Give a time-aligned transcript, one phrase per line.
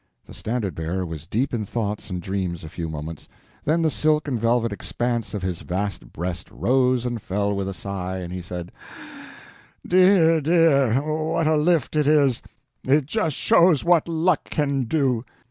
[0.25, 3.29] The Standard Bearer was deep in thoughts and dreams a few moments,
[3.65, 7.73] then the silk and velvet expanse of his vast breast rose and fell with a
[7.75, 8.71] sigh, and he said:
[9.87, 12.41] "Dear, dear, what a lift it is!
[12.83, 15.23] It just shows what luck can do.